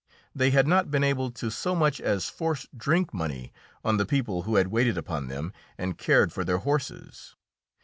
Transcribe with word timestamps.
They 0.33 0.49
had 0.49 0.65
not 0.65 0.89
been 0.89 1.03
able 1.03 1.29
to 1.29 1.51
so 1.51 1.75
much 1.75 2.01
as 2.01 2.27
force 2.27 2.65
drink 2.75 3.13
money 3.13 3.53
on 3.85 3.97
the 3.97 4.05
people 4.07 4.41
who 4.41 4.55
had 4.55 4.69
waited 4.69 4.97
upon 4.97 5.27
them 5.27 5.53
and 5.77 5.95
cared 5.95 6.33
for 6.33 6.43
their 6.43 6.57
horses. 6.57 7.35